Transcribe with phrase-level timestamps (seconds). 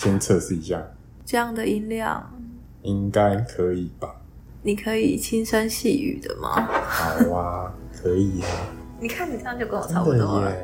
[0.00, 0.82] 先测试一下，
[1.26, 2.32] 这样的音量，
[2.80, 4.08] 应该可以吧？
[4.62, 6.66] 你可以轻声细语的吗？
[6.86, 8.48] 好啊，可以啊，
[8.98, 10.56] 你看你这样就跟我差不多了。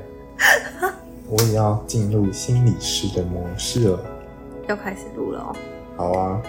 [1.29, 4.01] 我也要进入心理师的模式了。
[4.69, 5.57] 要开始录了哦。
[5.99, 6.43] 好啊，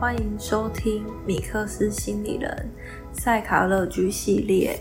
[0.00, 2.70] 欢迎收听米克斯心理人
[3.12, 4.80] 赛卡乐居系列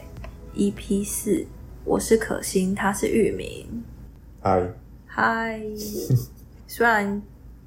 [0.56, 1.46] EP 四，
[1.84, 3.84] 我是可心，他是玉明。
[4.42, 4.66] 嗨，
[5.06, 5.62] 嗨，
[6.68, 7.22] 虽然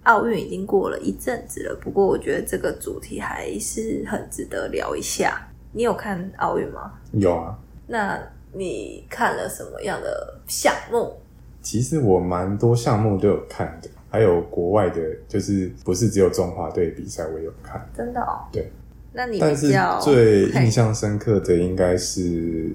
[0.05, 5.47] 奥运已经过了一阵子了，不过我觉得这个主题还是很值得聊一下。
[5.73, 6.95] 你有看奥运吗？
[7.13, 7.55] 有啊。
[7.87, 8.19] 那
[8.55, 11.19] 你看了什么样的项目？
[11.61, 17.85] 其实我蛮多项目都有看的，还有国外的，就是不是只有中华队比赛我有看。
[17.97, 18.45] 真的哦。
[18.53, 18.71] 对。
[19.15, 22.23] 那你但是最印象深刻的应该是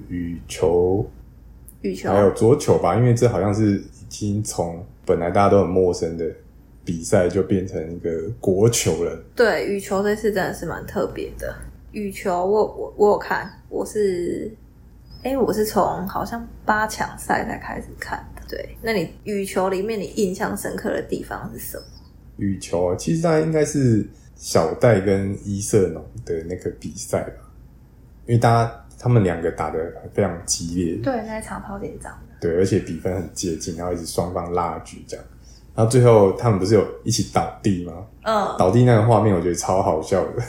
[0.09, 1.05] 羽球，
[1.81, 6.25] 羽球还有桌球吧，因为这好像是已经从本来大家都很陌生的
[6.83, 9.23] 比赛，就变成一个国球了。
[9.35, 11.55] 对羽球这次真的是蛮特别的。
[11.91, 14.51] 羽球我我我有看，我是
[15.23, 18.36] 哎、我是从好像八强赛才开始看的。
[18.47, 21.83] 对，那你羽球里面你印象深刻的地方是什么？
[22.37, 27.43] 羽球其实它应该是小戴跟伊瑟农的那个比赛吧，
[28.25, 29.79] 因为大家他们两个打的
[30.13, 32.19] 非常激烈，对，那一场超紧张的。
[32.39, 35.25] 对，而且比分很接近，然后一直双方拉锯这样，
[35.75, 37.93] 然后最后他们不是有一起倒地吗？
[38.23, 40.43] 嗯，倒地那个画面我觉得超好笑的，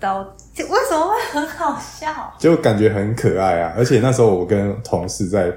[0.00, 0.22] 倒
[0.56, 2.08] 为什么会很好笑？
[2.40, 3.72] 就感觉很可爱啊！
[3.76, 5.52] 而且那时候我跟同事在，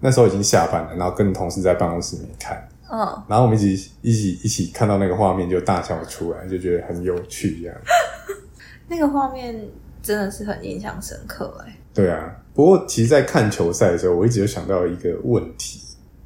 [0.00, 7.76] 那时候已经下班了，然后跟同事在办公室里面看，嗯，然后我们一起一起一起看到那个画面就大笑出来，就觉得很有趣这样。
[8.88, 9.60] 那个画面
[10.02, 11.76] 真的是很印象深刻哎。
[11.92, 15.80] 对啊，不过其实，在看球赛的时候，我一直有想到一个问题，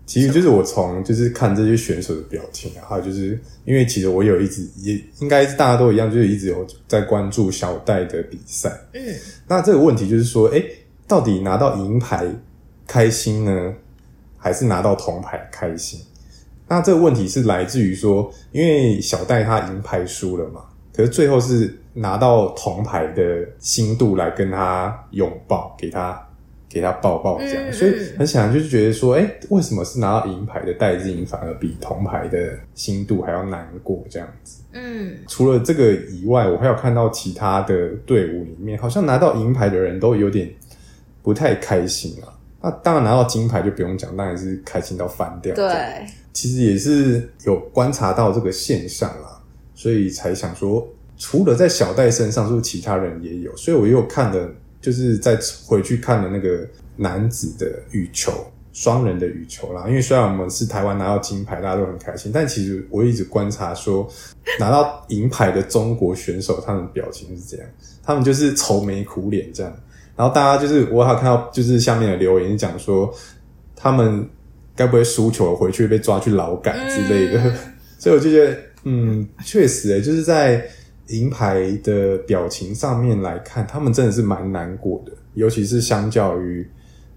[0.04, 8.70] 其实就是我从就是看这些选手的表情啊，还有就是因为其实我有一直也应该是大家都一样，就是一直有在关注小戴的比赛。
[8.92, 9.00] 嗯，
[9.48, 10.62] 那这个问题就是说，哎，
[11.08, 12.26] 到底拿到银牌
[12.86, 13.74] 开心呢，
[14.36, 16.00] 还是拿到铜牌开心？
[16.68, 20.62] 那这个问题是来自于说，因为小戴他银牌输了嘛，
[20.94, 26.18] 可是最后是拿到铜牌的心度来跟他拥抱，给他
[26.70, 34.62] 给他抱抱这样，嗯所以嗯很显然就是觉得说，哎，为什么是拿到银牌的戴志颖反而比铜牌的心度还要难过这样子？
[34.72, 40.50] 嗯，除了这个以外，我还有看到其他的队伍里面，好像拿到银牌的人都有点
[41.22, 42.31] 不太开心啊。
[42.62, 45.54] 那当然拿到金牌就不用讲，当然是开心到翻掉。
[45.54, 49.42] 对，其实也是有观察到这个现象啦，
[49.74, 53.56] 所以才想说，除了在小戴身上，是不是其他人也有？
[53.56, 54.48] 所以我又看了，
[54.80, 55.36] 就是再
[55.66, 58.32] 回去看了那个男子的羽球。
[58.74, 64.10] 双人的羽球啦，因为虽然我们是台湾拿到金牌，大家都很开心，但其实我一直观察说，
[64.58, 67.68] 拿到银牌的中国选手，他们表情是这样，
[68.02, 69.76] 他们就是愁眉苦脸这样，
[70.16, 73.12] 然后大家就是我还有看到就是下面的留言讲说，
[73.74, 74.28] 他们
[74.76, 77.54] 该不会输球回去被抓去劳改之类的，嗯。
[77.98, 80.66] 所以我就觉得，嗯，确实诶，就是在
[81.06, 86.68] 银牌的表情上面来看，他们真的是蛮难过的，尤其是相较于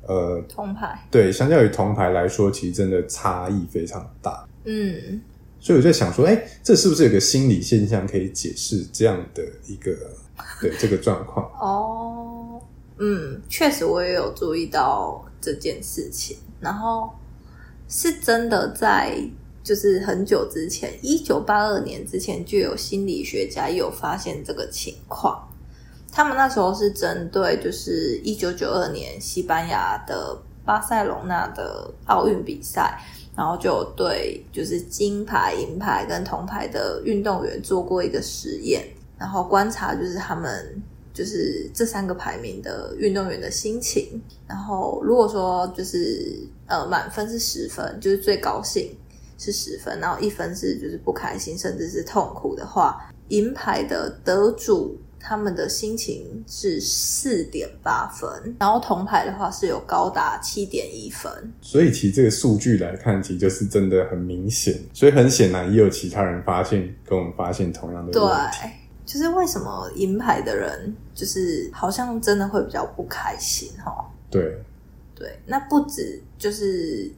[0.07, 4.45] 呃，铜牌，对，相较于铜牌来说，其实真的差异非常大。
[4.65, 5.19] 嗯，
[5.59, 9.91] 所以我在想说，哎、这是不是有个心理现象可以解释这样的一个
[10.61, 11.49] 对这个状况？
[11.59, 12.34] 哦，
[12.97, 17.09] 嗯，确实我也有注意到这件事情，然后
[17.87, 19.17] 是真的在
[19.63, 25.45] 就是很久之前，一九八二年之前就有心理学家有发现这个情况。
[26.11, 32.97] 他们那时候是针对就是一九九二年西班牙的巴塞隆纳的奥运比赛，
[33.35, 38.87] 然后就有对就是金牌、银牌跟铜牌的运动员做过一个实验，
[39.17, 40.81] 然后观察就是他们
[41.15, 44.21] 就是这三个排名的运动员的心情。
[44.47, 48.95] 然后如果说就是呃满分是十分，就是最高兴
[49.39, 54.95] 是十分，然后一分是就是不开心甚至是痛苦的话，银牌的得主。
[55.27, 58.29] 他们的心情是四点八分，
[58.59, 61.31] 然后铜牌的话是有高达七点一分。
[61.61, 64.79] 所以其实这个数据来看，其实就是真的很明显。
[64.93, 68.69] 所以很显然，也有其他人发现跟我们发现同样的对问题。，
[69.05, 74.09] 就是为什么银牌的人就是好像真的会比较不开心哈？
[74.31, 74.63] 对，
[75.13, 77.11] 对，那不止就是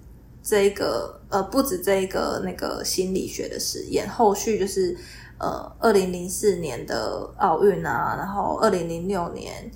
[0.44, 4.96] 这个呃，不止这一个那个心理学的实验，后续就是
[5.40, 9.70] 呃，二零零四年的奥运啊，然后二零零六年，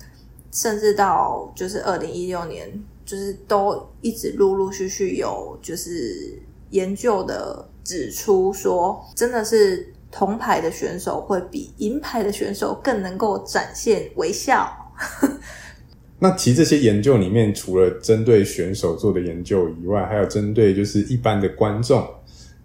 [0.50, 2.68] 甚至到就是二零一六年，
[3.04, 14.70] 就是都一直陆陆续续有就是研究的指出说，真的是铜牌的选手会比银牌的选手更能够展现微笑。
[16.20, 22.06] 那其实这些研究里面，除了针对选手做的研究以外，还有针对就是一般的观众，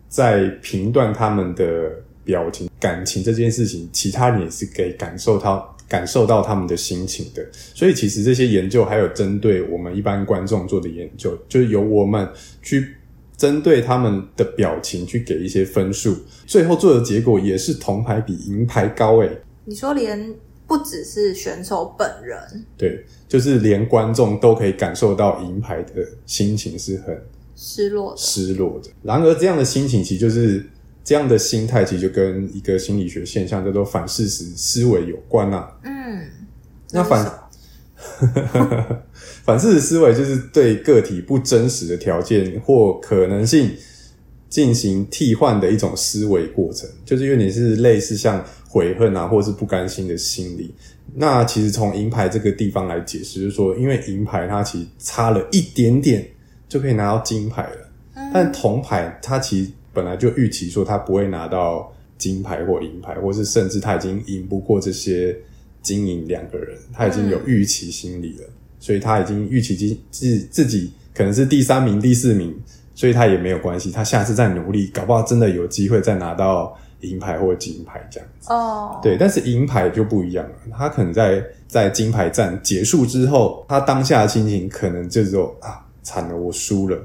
[0.07, 1.89] 在评断他们的
[2.23, 7.43] 表情、感情这件事情，其他人也是可以感受到感受到他们的心情的。
[7.53, 12.29] 所以其实这些研究还有针对我们一般观众做的研究，就是由我们
[12.61, 12.96] 去
[13.37, 19.41] 针对他们的表情去给一些分数，最后做的结果也是铜牌比银牌高诶。
[19.63, 20.35] 你说连。
[20.67, 22.37] 不只是选手本人，
[22.75, 27.17] 对，就是连观众都可以感受到银牌的心情是很
[27.55, 28.89] 失落的、失落的。
[29.01, 30.61] 然而，这样的心情其实就是
[31.05, 35.71] 这样的心态，其实就跟一个心理学现象叫做反事实思维有关啊。
[35.83, 36.27] 嗯，
[36.91, 37.25] 那反
[39.47, 43.71] 反事实思维就是对个体不真实的条件或可能性
[44.47, 48.45] 进行替换的一种思维过程，就是因为你是类似像。
[48.69, 50.75] 悔恨啊，或者是不甘心的心理。
[51.15, 56.27] 那其实从银牌这个地方来解释，就是说，因为银牌它其实差了一点点
[56.67, 57.89] 就可以拿到金牌了，
[58.33, 65.35] 但铜牌它其实本来就预期说它不会拿到金牌或银牌，或是甚至他已经赢不过这些
[65.81, 68.49] 金银两个人，他已经有预期心理了，
[68.87, 72.57] 所以他已经预期自自自己可能是第三名、第四名，
[72.95, 76.73] 所以他也没有关系，他下次再努力，搞不好真的有机会再拿到。
[77.01, 80.55] 银牌或金牌这样子哦，对，但是银牌就不一样了。
[80.75, 86.99] 他可能在在金牌战结束之后，他当下的心情可能就是说啊，惨了，我输了，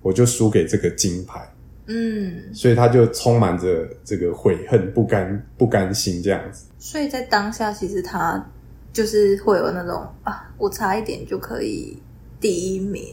[0.00, 1.46] 我就输给这个金牌。
[1.88, 6.64] 嗯，所以他就充满着这个悔恨、不甘、不甘心这样子。
[6.78, 8.42] 所以在当下，其实他
[8.94, 11.98] 就是会有那种啊，我差一点就可以
[12.40, 13.04] 第一名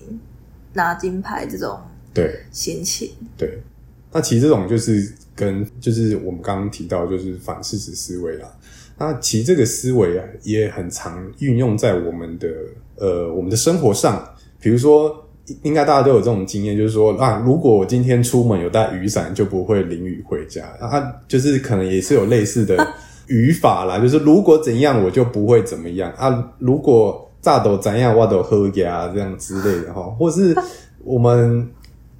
[0.72, 1.78] 拿金牌这种
[2.14, 3.10] 对心情。
[3.36, 3.62] 对，
[4.14, 5.12] 那其实这种就是。
[5.34, 8.48] 跟就是我们刚刚提到，就是反事实思维啦。
[9.00, 12.48] 那其实这个思维啊，也很常运用在我们的
[12.98, 14.24] 呃我们的生活上。
[14.60, 15.26] 比如说，
[15.64, 20.68] 应该大家都有这种经验，就是说啊，如果我今天出门有带雨伞，就不会淋雨回家。
[20.80, 22.94] 啊，就是可能也是有类似的
[23.32, 26.52] 语法啦，就是如果怎样，我就不会怎么样啊。
[26.60, 30.56] 如果炸都怎样，我都喝呀，这样之类的哈，或是
[31.04, 31.68] 我们。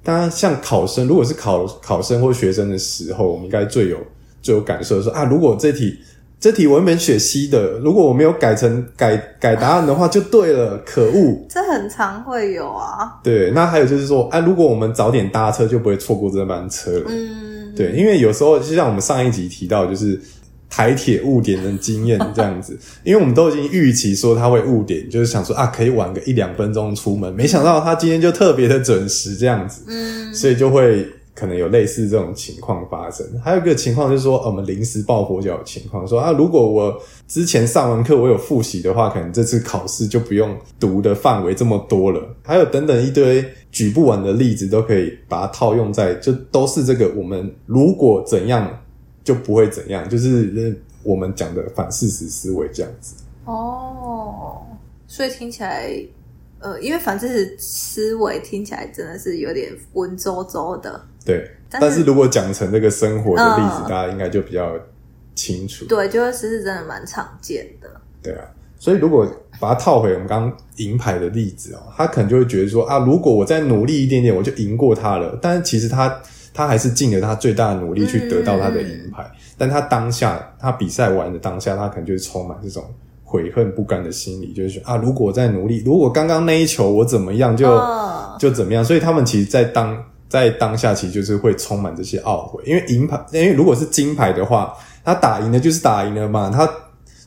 [0.04, 3.96] 当然，像考生，如果是考考生或学生的时候，我们应该最有
[4.42, 5.96] 最有感受说啊，如果这题
[6.40, 11.46] 这题我原本选 C 的，如果我没有改成改改答案的话，就对了，可恶！
[11.48, 13.20] 这很常会有啊。
[13.22, 17.04] 对，那还有就是说，啊，如果我们早点搭车，就不会错过这班车了。
[17.06, 20.20] 嗯，对，因为有时候就像我们上一集提到，就是。
[20.74, 33.26] 台铁误点的经验这样子， 因为我们都已经预期说他会误点，就是想说啊，可以晚个一两分钟出门，没想到他今天就特别的准时这样子，嗯，所以就会可能有类似这种情况发生。
[33.44, 36.98] 还有一个情况就是说，我们临时抱佛脚的情况，说啊，如果我
[37.28, 42.34] 之前上完课我有复习的话，可能这次考试就不用读的范围这么多了。
[42.42, 48.78] 还有等等一堆举不完的例子，都可以把它套用在，就都是这个我们如果怎样。
[49.24, 53.14] 就不会怎样，就是我们讲的反事实思维这样子。
[53.44, 54.62] 哦，
[55.06, 55.92] 所以听起来，
[56.58, 61.00] 呃，因为反事实思维听起来真的是有点文绉绉的。
[61.24, 64.72] 对，但是如果讲成这个生活的例子，大家应该就比较
[65.34, 65.84] 清楚。
[65.86, 67.88] 对，就是是真的蛮常见的。
[68.22, 68.44] 对啊，
[68.78, 69.26] 所以如果
[69.60, 75.38] 把它套回我们刚刚银牌的例子哦，他可能就会觉得说啊，如果我再努力一点点，我就赢过他了。
[75.40, 76.20] 但是其实他。
[76.54, 79.24] 他还是尽了他最大的努力去得到他的银牌，
[79.56, 82.84] 但他当下他比赛完的当下，他可能就是充满这种
[83.24, 87.80] 悔恨不甘的心理，就是说啊，如果再努力，如果刚刚那一球我怎么样就
[88.38, 89.96] 就怎么样，所以他们其实，在当
[90.28, 96.68] 在当下，其实就是会充满这些懊悔，因为银牌，因为如果是金牌的话，他打赢了就是打赢了嘛，他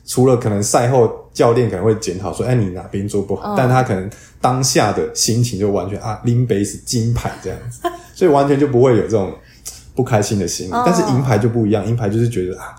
[0.04, 4.08] 除了可能赛后教练可能会检讨说，哎，你哪边做不好，但他可能
[4.40, 7.80] 当下的心情就完全啊，拎杯是金牌这样子。
[8.16, 9.34] 所以完全就不会有这种
[9.94, 12.74] 不开心的心理，但是银牌就不一样，银牌就是觉得啊，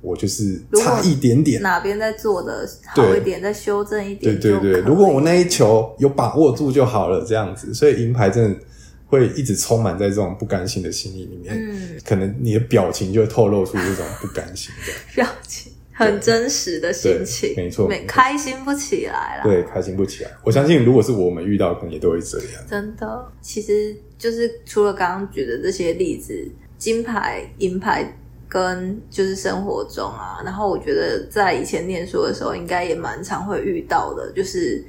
[0.00, 4.40] 我就是差一点点，哪边在做的好一点，再修正一点。
[4.40, 7.74] 对对对，如果我那一球有把握住就好了，这样子。
[7.74, 8.60] 所以银牌真的
[9.06, 15.70] 会一直充满在这种不甘心的心理里面，嗯，可能你的表情就会透露出这种不甘心的 表情。
[15.98, 19.42] 很真实的心情，对没错没开心不起来啦。
[19.42, 20.30] 对，开心不起来。
[20.44, 22.62] 我相信，如果是我们遇到，可能也都会这样。
[22.70, 28.16] 真的，其实就是除了刚刚举的这些例子，金牌、银牌
[28.48, 34.84] 跟就是生活中啊，然后我觉得在以前念书的时候，应该也蛮常会遇到的，就是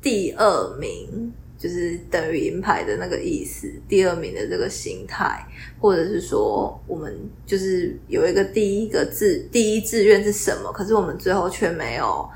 [0.00, 5.46] 第二名就是等于银牌的那个意思，第二名的这个心态，
[5.78, 7.16] 或者是说我们
[7.46, 12.28] 就是有一个第一个志第一志愿是什么，可是我们最后却没有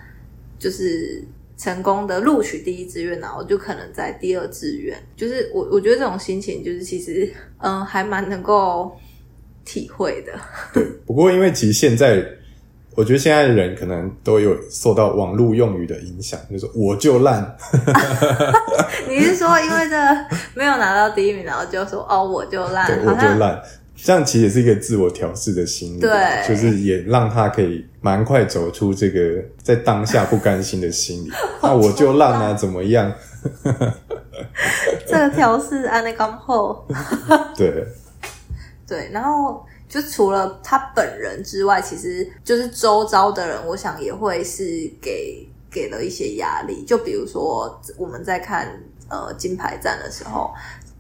[0.61, 1.21] 就是
[1.57, 7.29] 成功的录取第一志愿，然后就可能在第二志愿，就是我我觉得这种心情就是其实
[7.59, 8.97] 嗯还蛮能够
[9.65, 10.39] 体会的，
[10.73, 12.25] 对，不过因为其实现在，
[12.97, 17.57] 我觉得现在的人可能都有受到网络用语的影响，就是我就烂，
[19.07, 19.97] 你是说因为这
[20.55, 23.63] 没有拿到第一名，然后就说哦我就烂，对，我就烂。
[23.99, 26.11] 这样其实也是一个自我调试的心理，对
[26.47, 31.31] 就是也让他可以蛮快走出这个在当下不甘心的心理。
[31.63, 33.13] 那 我就烂啊，怎么样？
[35.07, 36.87] 这个调试安内刚后。
[37.57, 37.87] 对，
[38.87, 39.65] 对，然后
[39.97, 44.63] 就除了他本人之外，其实就是周遭的人，我想也会是
[45.01, 46.85] 给给了一些压力。
[46.85, 50.53] 就比如说我们在看呃金牌战的时候，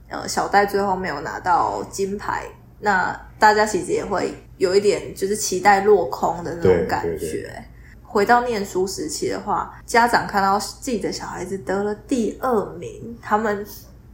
[0.08, 2.46] 呃小戴最后没有拿到金牌，
[2.80, 7.18] 那大家其实也会有一点就是期待落空的那种感觉。
[7.18, 7.50] 对对
[8.02, 13.66] 回到念书时期的话，家长看到自己的小孩子得了第二名，他们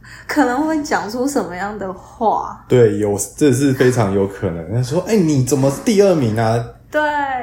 [0.27, 2.63] 可能会讲出什么样的话？
[2.67, 4.73] 对，有这是非常有可能。
[4.73, 7.01] 他说：“哎、你怎么是第二名啊？”对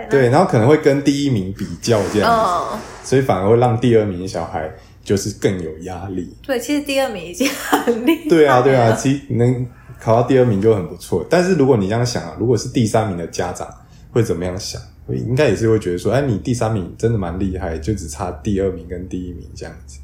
[0.09, 4.71] 对，然后可能会跟第一名比较这样子，嗯，所以反而会让第二名的小孩
[5.02, 6.33] 就是更有压力。
[6.47, 8.29] 对，其实第二名已经很厉害了。
[8.29, 9.67] 对啊，对啊，其实能
[9.99, 11.26] 考到第二名就很不错。
[11.29, 13.67] 但是如果你这样想啊，如果是第三名的家长
[14.12, 14.81] 会怎么样想？
[15.09, 19.99] 应该也是会觉得说，哎，你第三名真的蛮厉害，就只差第二名跟第一名这样子，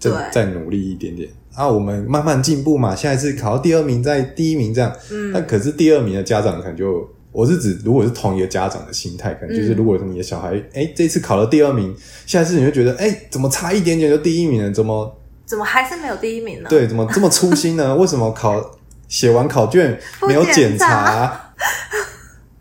[0.00, 2.94] 再再努力一点点啊，我们慢慢进步嘛。
[2.94, 4.92] 下一次考到第二名，再第一名这样。
[5.10, 11.94] 嗯但可是第二名的家长可能就，我是指如果是同一个家长的心态，可能就是嗯如果你的小孩，哎、这次考了第二名，
[12.26, 14.70] 下一次你就觉得，哎、怎么差一点点就第一名了？
[14.72, 16.68] 怎么怎么还是没有第一名呢？
[16.68, 17.94] 对，怎么这么粗心呢？
[17.96, 18.78] 为什么考
[19.08, 21.52] 写完考卷没有检查？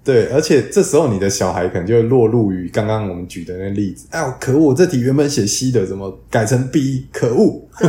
[0.10, 4.08] 对，而且这时候你的小孩可能就会落入于刚刚我们举的那个例子。
[4.10, 4.74] 哎呦，可恶！
[4.74, 7.06] 这题原本写 C 的，怎么改成 B？
[7.14, 7.62] 可恶！
[7.78, 7.88] 对，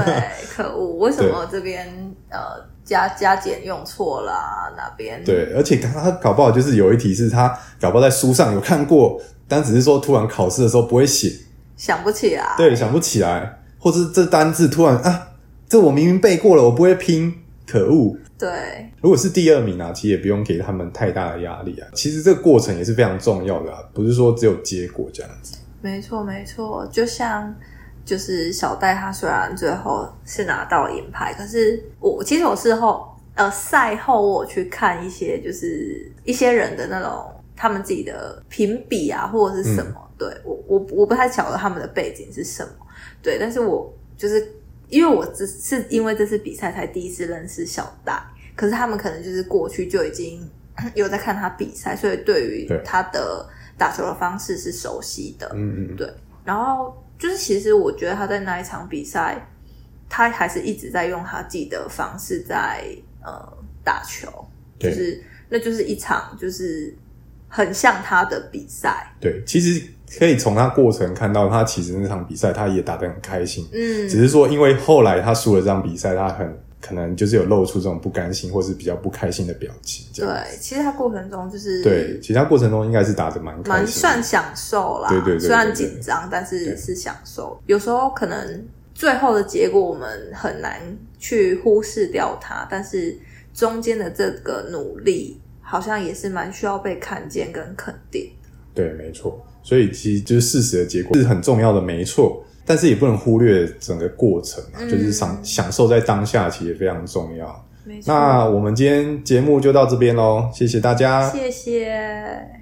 [0.54, 1.88] 可恶，为什么这边
[2.28, 2.38] 呃
[2.84, 5.24] 加加减用错啦、哪边？
[5.24, 11.32] 对，而且他搞不好就是有一题是他搞不好在书上有看过，但只是说突然考试的时候不会写，
[11.78, 12.54] 想不起来。
[12.58, 15.28] 对，想不起来，或是这单字突然啊，
[15.66, 17.32] 这我明明背过了，我不会拼，
[17.66, 18.18] 可恶！
[18.40, 21.86] 对如果是第二名啊，其实也不用给他们太大的压力啊。
[21.92, 25.58] 其实这个过程也是非常重要的啊，不是说只有结果这样子。
[25.82, 27.54] 没错没错，就像
[28.04, 42.86] 就是小戴他虽然最后是拿到银牌，可是我其实我事后呃赛后我去看一些就是一些人的那种他们自己的评比啊或者是什么，对我我我不太晓得他们的背景是什么，
[43.22, 44.46] 对，但是我就是
[44.90, 48.20] 因为我只是因为这次比赛才第一次认识小戴，
[48.54, 50.48] 可是他们可能就是过去就已经
[50.94, 56.12] 有在看他比赛，所以对于他的打球的方式是熟悉的，嗯嗯，对，
[56.44, 59.46] 然后就是其实我觉得他在那一场比赛，
[60.08, 62.84] 他还是一直在用他自己的方式在
[63.22, 63.40] 呃
[63.84, 64.28] 打球，
[64.78, 66.94] 就是那就是一场就是
[67.48, 69.82] 很像他的比赛，对，其实
[70.18, 80.26] 可以从他过程看到，他其实那场比赛他也打得很开心，嗯，只是说因为后来他输了这场比赛，他很可能就是有露出这种不甘心或是比较不开心的表情，对，
[80.58, 87.60] 其实他过程中就是对，其实他过程中应该是打得蛮开蛮心，算享受啦，对对对对虽然紧张，但是是享受。
[87.66, 90.80] 有时候可能最后的结果我们很难
[91.18, 93.16] 去忽视掉它，但是
[93.52, 98.30] 中间的这个努力，好像也是蛮需要被看见跟肯定。
[98.74, 99.44] 对，没错。
[99.62, 102.44] 所以其实就是事实的结果是很重要的，没错。
[102.66, 107.66] 但是也不能忽略整个过程啊，嗯就是享享受在当下，其实也非常重要。
[108.04, 112.59] 那我们今天节目就到这边喽，谢谢大家，谢谢。